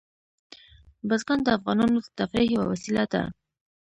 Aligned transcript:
بزګان 1.07 1.39
د 1.43 1.47
افغانانو 1.57 1.97
د 2.01 2.07
تفریح 2.19 2.49
یوه 2.55 2.65
وسیله 2.73 3.03
ده. 3.13 3.21